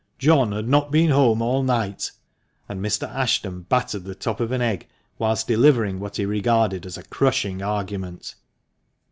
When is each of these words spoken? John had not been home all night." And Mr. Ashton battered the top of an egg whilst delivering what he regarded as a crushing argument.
John 0.17 0.51
had 0.51 0.67
not 0.67 0.91
been 0.91 1.11
home 1.11 1.43
all 1.43 1.61
night." 1.61 2.11
And 2.67 2.83
Mr. 2.83 3.07
Ashton 3.07 3.67
battered 3.69 4.03
the 4.03 4.15
top 4.15 4.39
of 4.39 4.51
an 4.51 4.59
egg 4.59 4.87
whilst 5.19 5.47
delivering 5.47 5.99
what 5.99 6.15
he 6.17 6.25
regarded 6.25 6.87
as 6.87 6.97
a 6.97 7.03
crushing 7.03 7.61
argument. 7.61 8.33